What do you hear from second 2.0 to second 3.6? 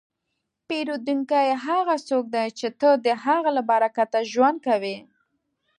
څوک دی چې ته د هغه